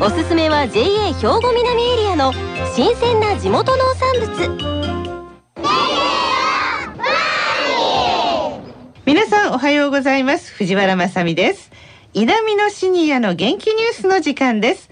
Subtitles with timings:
[0.00, 2.32] おすすめは JA 兵庫南エリアの
[2.74, 4.74] 新鮮な地元農産物。
[9.06, 10.52] 皆さんおはようございます。
[10.52, 11.70] 藤原まさです。
[12.14, 14.90] 南のシニアの元気ニュースの時間です。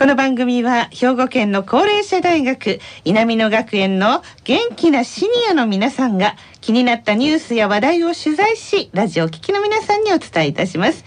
[0.00, 11.04] この番組は兵庫県の高齢者大学南野学園の元気なシニアの皆さんが気になったニュースや話題を取材しラジオ聴きの皆さんにお伝えいたします。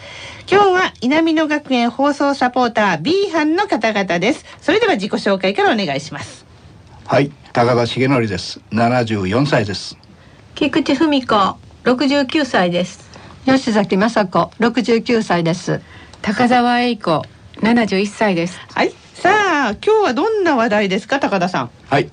[0.47, 4.45] 今日は南野学園放送サポーター B 班の方々です。
[4.61, 6.45] それでは自己紹介からお願いします。
[7.07, 8.61] はい高田重則です。
[8.69, 9.97] 74歳です。
[10.53, 13.09] 菊池文子69歳です。
[13.47, 15.81] 吉崎雅子69歳です。
[16.21, 17.23] 高澤栄子
[17.61, 18.59] 71歳です。
[18.73, 18.93] はい。
[19.13, 21.69] さあ今日はどんな話題ですか高田さん？
[21.87, 22.09] はい、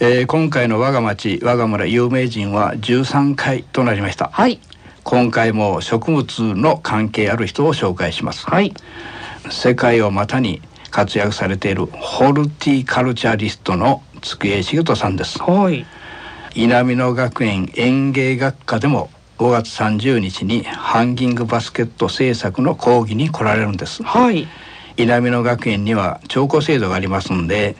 [0.00, 4.28] えー、今回の我が町我が村有名人は13回となりました。
[4.32, 4.60] はい。
[5.04, 8.46] 今回も植物の関係ある人を紹介します。
[8.46, 8.74] はい。
[9.50, 10.60] 世界を股に
[10.90, 15.42] 活躍されているホルティカルチャリストの机重人さんです。
[15.42, 15.86] はい。
[16.54, 24.02] 南野学園園芸学科でも5月30日にハンギングバスケット制作の講義に来られるんです。
[24.02, 24.46] はい
[24.96, 27.76] 南野学園には聴講制度がありますんで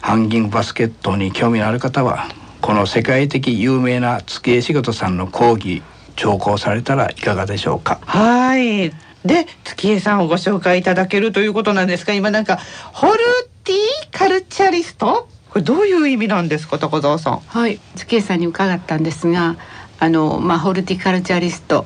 [0.00, 2.28] ハンギングバスケットに興味のある方は
[2.60, 5.82] この世界的有名な月江仕事さんの講義
[6.16, 8.00] 聴講されたらいかがでしょうか？
[8.06, 8.90] はい。
[9.24, 12.58] で月江さんをご紹介いただけるということなんですが今なんか
[12.92, 13.18] ホル
[13.64, 13.76] ティ
[14.10, 15.28] カルチャリスト？
[15.50, 17.40] これどういう意味なんですか高澤さん。
[17.40, 17.80] はい。
[17.96, 19.56] 月江さんに伺ったんですが
[19.98, 21.84] あのまあホルティカルチャリスト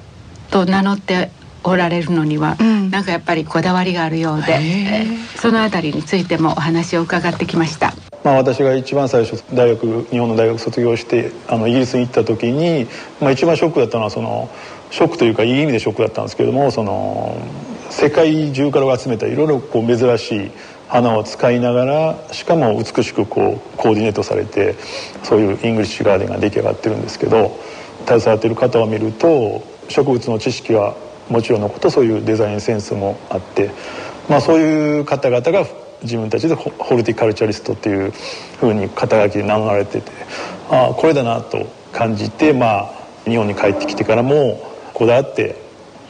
[0.50, 1.31] と名乗って
[1.69, 2.91] おられるのには、うん。
[2.91, 4.61] なんかやっぱりこだわりがあるようで、
[5.37, 7.95] そのあたりについてもお話を伺ってきました。
[8.25, 12.87] まあ、私が一番最初大学日本の大学卒業してあのイギリスに行った時に、
[13.21, 14.51] まあ、一番ショックだったのはその
[14.91, 17.37] ショックというかいい意味でショックだったんですけれどもその
[17.91, 20.50] 世界中から集めたいろいろこう珍しい
[20.89, 24.75] 花を使いながらしかも美しくこうコーディネートされて
[25.23, 27.59] そういうイングリッシュガーデンが出来上がってるんですけど
[28.06, 30.97] 携わっている方を見ると植物の知識は
[31.28, 33.71] もちろんのことそういうデザインセンスもあって、
[34.28, 35.66] まあ、そういう方々が
[36.03, 38.12] 自分たちでホルティカルチャリストっていう
[38.61, 40.11] ふうに肩書きで名乗られてて
[40.71, 42.91] ああこれだなと感じて、まあ、
[43.25, 44.61] 日本に帰ってきてからも
[44.94, 45.56] こだわって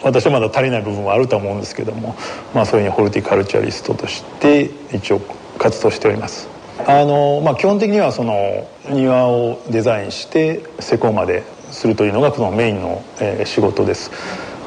[0.03, 2.17] 私はまだ足りない部分はあると思うんですけども、
[2.55, 5.21] まあ、そういうふうにホルティカルチャリストとして一応
[5.59, 6.49] 活動しております。
[6.87, 11.43] あのまあ、基本的にはその庭をデザインして施工まで
[11.73, 14.11] するというのがこのメインの、え仕事です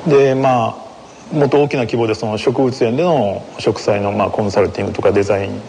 [0.08, 0.78] でま
[1.32, 5.62] あもっと大きな規模でその植物園での植栽のまあコンサルティングとかデザイン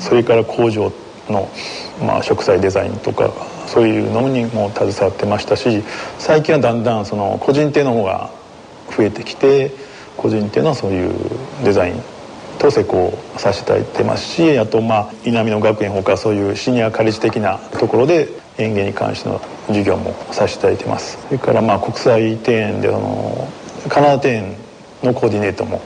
[0.00, 0.92] それから工場
[1.28, 1.48] の
[2.00, 3.30] まあ植栽デザインとか
[3.66, 5.82] そういうのにも携わってましたし
[6.18, 8.30] 最近はだんだんその個人店の方が
[8.96, 9.72] 増えてきて
[10.16, 11.14] 個人店のそういう
[11.64, 12.02] デザイン
[12.58, 18.28] と施工させていただいてますしあとまあ南の学園ほかそういうシニアカレッジ的なところで
[18.58, 21.18] 園芸に関しての授業もさせていただいてます。
[21.26, 23.48] それからまあ国際庭園であの
[23.88, 24.56] カナダ庭園
[25.02, 25.80] のコーディネートも、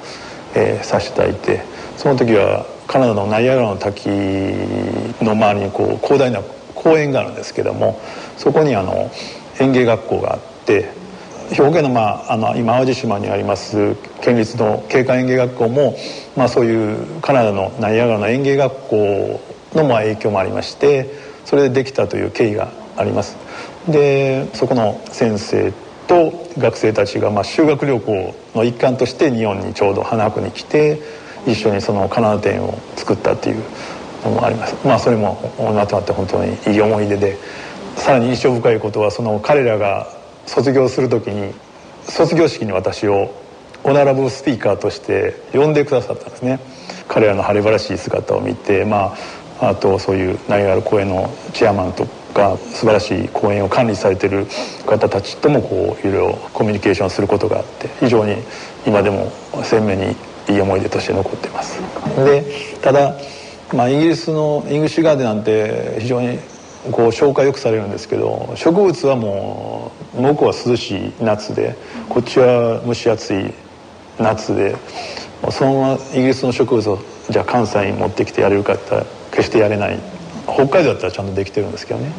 [0.55, 1.63] えーさせていただいて
[1.97, 6.43] その時はカナダのナイアガラの滝の周りにこう広大な
[6.75, 8.01] 公園があるんですけども
[8.37, 9.11] そこにあの
[9.59, 10.91] 園芸学校があって
[11.51, 15.97] 兵庫県の,、まあ、あの今淡路島にあります県立の景観園芸学校も、
[16.37, 19.41] まあ、そういうカナダのナイアガラの園芸学校
[19.75, 23.37] のまあ影響もありましてそれでできたという経緯があります。
[23.89, 25.73] でそこの先生
[26.07, 31.01] と学生たちがまあ修学旅行の一環として日本にちょうど花博に来て
[31.47, 33.63] 一緒にそのカナダ店を作ったっていう
[34.25, 34.77] のもあります。
[34.87, 37.37] まあそれも今となって本当にいい思い出で
[37.97, 40.09] さらに印象深いことはその彼らが
[40.47, 41.55] 卒業する時に
[42.05, 43.35] 卒業式に私を
[43.85, 46.61] オナラブスピーカーとして呼んでくださったんですね。
[47.09, 49.17] 彼らの晴れ晴らしい姿を見てまあ
[49.69, 52.05] あとそういうナイアガラ公園のチェアマンと
[52.35, 54.47] か素晴らしい公園を管理されてる
[54.87, 58.37] 方たちともこういろいろコミュニケーションすることがあって非常に
[58.87, 59.31] 今でも
[59.63, 60.17] 鮮明に
[60.49, 61.81] いい思い出として残っています。
[62.25, 62.45] で
[62.83, 63.15] ただ、
[63.73, 66.39] まあ、イギリスのイングシュガーデンなんて非常に
[66.91, 71.77] こう紹介よくされるんですけど植物はもう向こうは涼しい夏で
[72.09, 73.55] こっちは蒸し暑い
[74.19, 74.77] 夏で
[75.51, 76.99] そのままイギリスの植物を
[77.31, 79.99] じゃあ関西に持ってきてやれるかって決してやれない。
[80.47, 82.13] 北海道だったらちゃんとできてるんですけどね。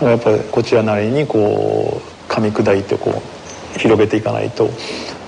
[0.00, 3.20] やっぱりこちらなりにこう噛み砕いてこ
[3.76, 4.70] う広げていかないと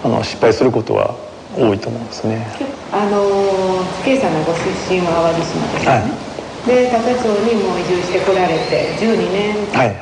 [0.05, 1.15] あの失敗することは
[1.57, 2.47] 多いと思うんですね。
[2.93, 9.55] あの圭さんのご出身は淡路島ですよね、はい、で高町にも移住してこられて12年。
[9.73, 9.97] はい。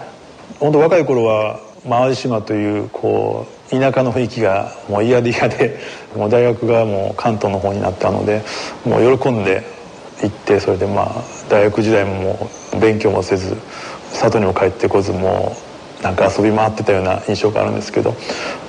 [0.60, 5.78] 本当若い頃は淡路島というこう田舎の雰囲気がもう嫌で嫌で
[6.16, 8.42] もう大学がもう関東の方になったので
[8.84, 9.77] もう喜んで
[10.22, 11.08] 行ってそれでまあ
[11.48, 12.50] 大学時代も
[12.80, 13.56] 勉強もせず
[14.12, 15.56] 里にも帰ってこずも
[16.00, 18.14] うなんか遊び回ってたような印象があるんですけど、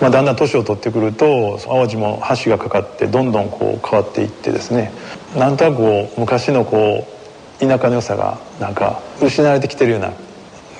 [0.01, 4.91] まあ、だんだん年を取ってくると淡路も橋がかかってどんどんこう変わっていってですね
[5.37, 7.07] なんとなく昔のこ
[7.61, 10.13] う田舎の良さがなんか失われてきてるような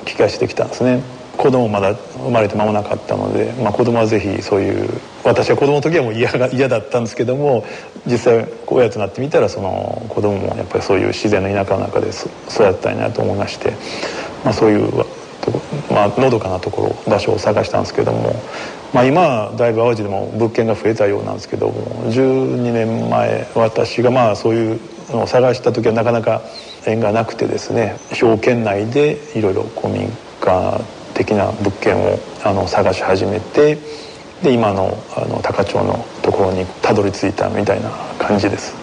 [0.06, 1.19] 気がしてきたんですね。
[1.39, 4.89] 子供まだ生まれて間もなかったので、まあ、子供はぜひそういう
[5.24, 7.65] 私は子供の時はもう嫌が嫌だったんですけども
[8.06, 13.71] 実際親となってみたらその子供もやっぱりそういう自然の田舎の中で育ったいなと思いまして、
[14.44, 14.91] まあ、そういう
[15.89, 18.36] まあのどかなところ場所を探したんですけども、
[18.94, 21.74] まあ、今はだいぶ淡路でも物件が増えたようなんですけども
[22.12, 26.41] 12年前私がまあそういうのを探した時はなかなか
[26.86, 30.81] 縁がなくてですね兵庫県内でいろいろ古民家
[31.19, 33.77] 的な物件をあの探し始めて
[34.42, 38.74] で今のあの高町のところにたどり着いたみたいな感じです。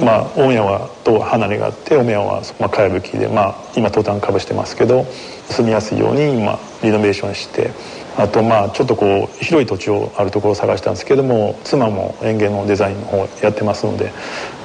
[0.00, 5.04] まあ、大宮はと離れがあって大宮は、まあ、かやぶきで、まあ、今トタンかぶしてますけど
[5.50, 7.72] 住みやすいように今リノベーションして
[8.16, 14.12] あとまあちょっとこう広い土地をあるところを探したんですけども妻も園芸のデザインの方やってますので、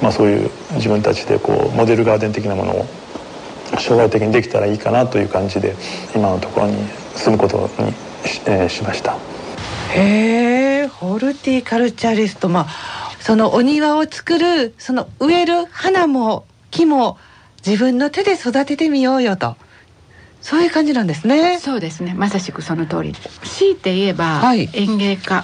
[0.00, 2.86] まあ、そういう自分たちでこうモデルガーデン的なものを
[3.78, 5.74] 将来的にできたらいいかなという感じで
[6.14, 6.76] 今のところに
[7.14, 7.92] 住むことに
[8.26, 9.16] し,、えー、しました。
[9.94, 12.48] へえホルティカルチャリスト。
[12.48, 17.16] まあそのお庭を作るその植える花も木も
[17.64, 19.56] 自分の手で育ててみようよと。
[20.42, 21.58] そういう感じなんですね。
[21.58, 22.12] そうですね。
[22.14, 23.14] まさしくその通り。
[23.14, 25.42] 強いて言えば、はい、園芸家。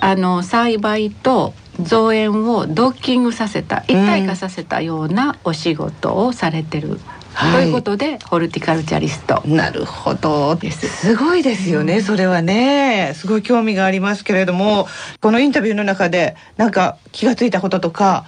[0.00, 6.98] あの栽培と造園をドッキングさせた一体化させたようなお仕事をされてるはい、
[7.40, 9.42] ということでホルティカルチャリスト。
[9.46, 10.56] なるほど。
[10.56, 13.12] すごいですよね、うん、それはね。
[13.16, 14.86] すごい興味がありますけれども
[15.20, 18.24] このインタビューの中でなんか気が付いたこととか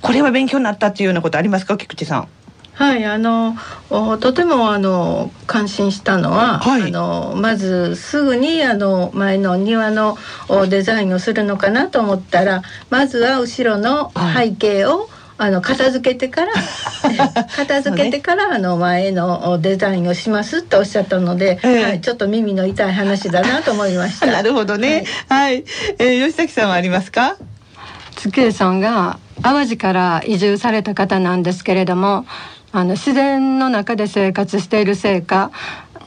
[0.00, 1.76] これは勉強になったっていうようなことありますか？
[1.76, 2.28] 菊池さん。
[2.74, 3.56] はいあの
[3.90, 10.16] とてもあの感心したのは、はい、あのまずすぐにあの前の庭の
[10.68, 15.08] デザインをするのかなと思ったらまずは後ろの背景を、はい
[15.42, 16.52] あの片付けてから
[17.56, 24.26] 片付けてから、 ね、あの前のデザインをしますっておっしゃったので、えー、はい、ちょっと耳の痛い話だなと思いました。
[24.30, 25.04] なるほどね。
[25.28, 25.64] はい、はい、
[25.98, 27.34] えー、吉崎さんはありますか？
[28.14, 32.24] 月江さんが淡路から移住された方なんですけれども、
[32.70, 35.50] あの自然の中で生活しているせいか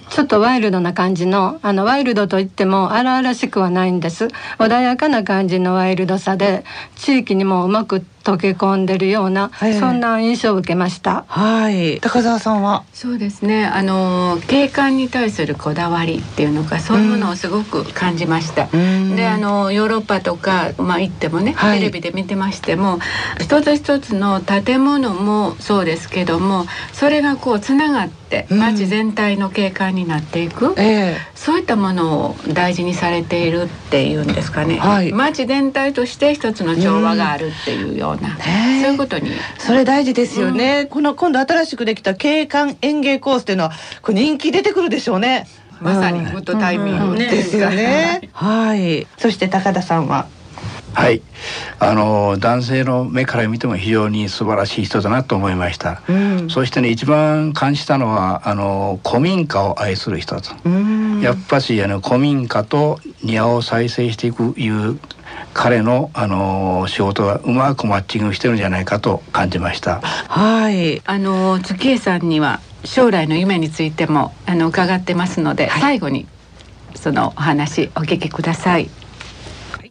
[0.10, 4.30] ちょっとワイルドな感じのあのワイルドといっても荒々しくはないんです
[4.60, 6.64] 穏やかな感じのワイルドさで
[6.96, 11.26] 地域にもうまく溶け込んでるような、はい、そんな印象を受けました。
[11.28, 12.00] はい。
[12.02, 12.84] 高澤さんは？
[12.94, 13.66] そうですね。
[13.66, 23.00] あの景観に対するこだわりっていうのかそういうものをすごく感じました、うん、であのヨーロッパとかまあ行ってもね、はい、テレビで見てましても
[23.40, 31.14] 一つ一つの建物もそうですけどもそれがこうつながって街全体の景観になっていく、うんえ。
[31.14, 39.32] ー、そういったものを大事にされているっていうんですかね、はい、街全体として一つの調和があるっていうような、そういうことに。
[39.58, 45.48] それ大事ですよね、うん、この今度新しくできた景観園芸コースっていうのはこれ人気出てくるでしょうね。
[45.82, 48.30] まさにグッドタイミング、ね、ですよね。
[48.32, 49.08] はい。
[49.18, 50.28] そして高田さんは？
[50.94, 51.22] はい。
[51.80, 60.56] あの男性の目から見ても非常に素晴らしい人だなと思いました、うん、そしてね一番感じたのはあの古民家を愛する人と、
[61.22, 64.98] やっぱしあの古民家と庭を再生していくいう
[65.56, 70.02] 彼のあの仕事がうまくマッチングしてるんじゃないかと感じました。
[70.02, 71.02] はい。
[71.06, 76.28] あの月江さんには将来の夢についてもあの伺ってますので、はい、最後に
[76.94, 78.90] そのお話お聞きください。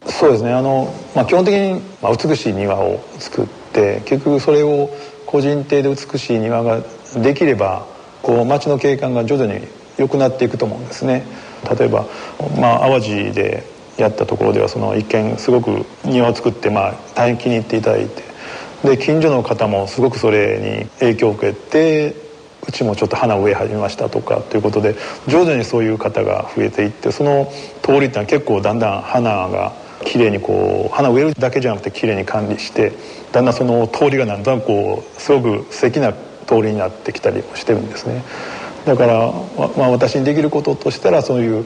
[0.05, 0.53] そうですね。
[0.53, 4.91] あの、まあ、基本的に、まあ、美しい庭を作って結局それを
[5.25, 6.83] 個人邸で美しい庭が
[7.15, 7.87] できれば
[8.21, 9.67] こう街の景観が徐々に
[9.97, 11.25] 良くなっていくと思うんですね。
[11.75, 12.05] 例えば、
[12.61, 18.23] まあ、淡路でやったところではその一見すごく庭を作って、まあ、大変気に入っていただいて。
[18.83, 22.15] で近所の方もすごくそれに影響を受けて
[22.67, 24.95] うちもちょっと花を植え始めましたとかということで
[25.27, 29.73] 徐々にそういう方が増えていってその通りっていうのは結構だんだん花が
[30.03, 32.93] きれいにこう花植えるだけじゃなくてきれいに管理して
[33.31, 38.23] だんだんその通りがなんとなくこうすごく素敵な通りになってきたりもしてるんですね。
[38.85, 39.33] だから、
[39.77, 41.65] まあ、私にできることとしたらそういう、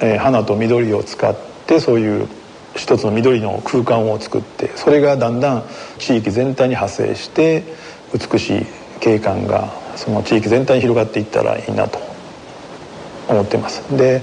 [0.00, 2.28] えー、花と緑を使ってそういう
[2.74, 5.64] 一つの緑の空間を作ってそれがだんだん
[5.98, 7.64] 地域全体に派生して
[8.12, 8.66] 美しい
[9.00, 11.98] 景観がその地域全体に広がっていったらいいなと
[13.28, 13.82] 思ってます。
[13.96, 14.22] で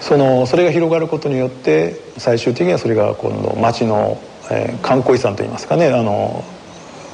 [0.00, 6.44] そのそれが広がることによって最終的にはそれが今度町の、えー、観光遺産といいますかねあの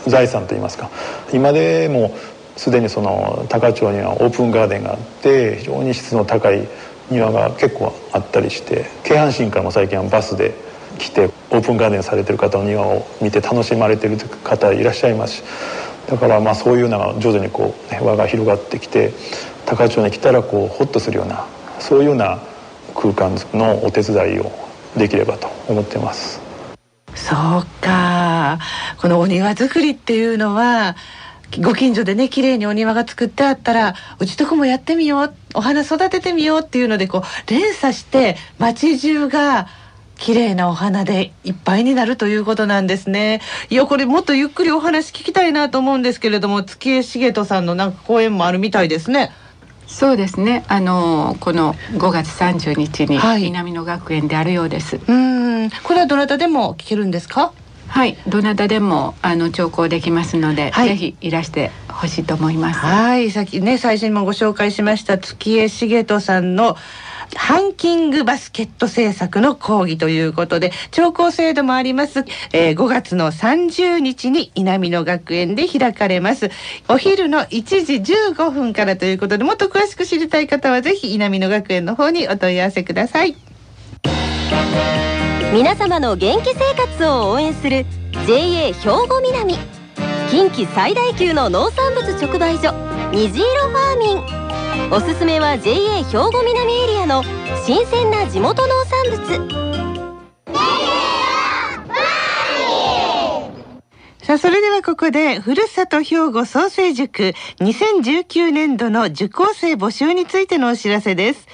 [0.06, 0.90] 財産といいますか。
[1.32, 2.16] 今でも
[2.56, 6.66] すでにその高町にはオープンガーデンがあって非常に質の高い
[7.10, 10.54] 庭が結構あったりして京阪神からも最近はバスで
[10.98, 15.42] 来てオープンガーデンされてる方の庭を見て楽しまれてる方いらっしゃいますし
[16.08, 19.12] だからまあそういうのが徐々にこう、ね、輪が広がってきて
[19.66, 21.46] 高町に来たらこうホッとするような
[21.78, 22.40] そういうような
[22.94, 24.50] 空間のお手伝いを
[24.96, 26.40] できればと思ってます。
[27.14, 28.58] そうか
[28.98, 30.96] このお庭作りっていうのは
[31.58, 39.66] ご近所でね綺麗にお庭が作ってあったらうちとこもやってみようお花育ててみようっていうのでこう連鎖して街中が
[40.16, 43.40] 綺麗なお花でいっぱいになるということなんですね
[43.70, 49.32] いやこれもっとゆっくりお話聞きたいなと思うんですけれども月江茂人さんのなんか講演もあるみたいですね
[49.86, 50.64] そうですね。
[50.68, 54.98] あのこの5月30日に南野学園であるようです。
[54.98, 57.52] はい、うん、これはどなたでも聞けるんですか？
[57.90, 62.78] はい、どなたでもあの聴講できますので、はい、ぜひいらしてほしいと思います。
[62.78, 66.76] はい、さっきね最初にもご紹介しました月江茂人さんの
[67.36, 76.50] ハンキングバスケット製作の講義ということで聴講制度もあります、えー、5月の30日に稲美野学園で開かれます。
[76.88, 83.36] お昼の1時15分からということでもっと詳しく知りたい方はぜひ稲美野学園の方にお問い合わせください
[85.52, 87.84] 皆様の元気生活を応援する
[88.24, 88.72] JA 兵
[89.08, 89.54] 庫南。
[90.30, 92.72] 近畿最大級の農産物直売所
[93.10, 94.92] 虹色ファーミン。
[94.92, 97.24] おすすめは JA 兵庫南エリアの
[97.66, 99.70] 新鮮な地元農産物。
[104.22, 111.48] さあそれではここでふるさと兵庫創生塾2019年度の受講生募集についてのお知らせです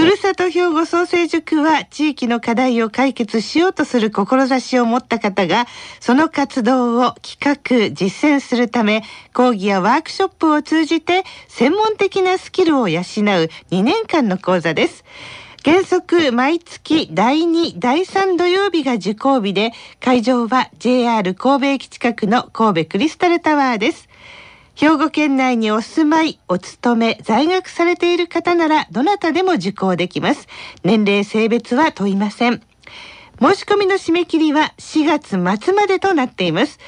[0.00, 5.66] ふるさと兵庫創生塾は地域の課題を解決しようとする志を持った方が
[6.00, 9.02] その活動を企画実践するため
[9.34, 13.50] 講義やワークショップを通じて専門的なスキルを養う2
[13.82, 15.04] 年間の講座です
[15.66, 24.09] 原則毎月第2、第3土曜日が受講日で会場は JR 神戸駅近くの神戸クリスタルタワーです。
[24.74, 30.46] 兵庫県内にお住まい、お勤め、在学されている方ならどなたでも受講できます。
[30.84, 32.62] 年齢、性別は問いません。
[33.40, 35.30] 申し込みの締め切りは4月
[35.62, 36.78] 末までとなっています。